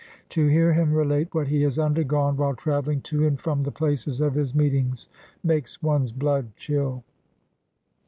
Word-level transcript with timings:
To 0.29 0.47
hear 0.47 0.73
him 0.73 0.93
relate 0.93 1.31
what 1.35 1.41
x 1.45 1.49
he 1.51 1.61
has 1.61 1.77
undergone, 1.77 2.35
while 2.35 2.55
travelling 2.55 3.01
to 3.01 3.27
and 3.27 3.39
from 3.39 3.61
the 3.61 3.71
places 3.71 4.19
of 4.19 4.33
his 4.33 4.55
meetings, 4.55 5.07
makes 5.43 5.83
one's 5.83 6.11
blood 6.11 6.47
chill. 6.55 7.03